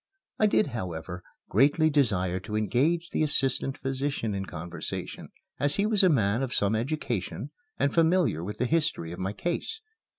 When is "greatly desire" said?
1.47-2.39